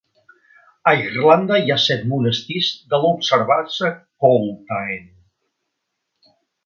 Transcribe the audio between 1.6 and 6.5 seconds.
hi ha set monestirs de la observança Colettine.